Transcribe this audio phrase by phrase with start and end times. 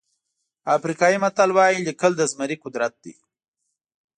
[0.75, 3.13] افریقایي متل وایي لیکل د زمري قدرت دی.